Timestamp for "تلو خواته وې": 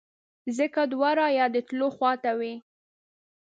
1.67-2.53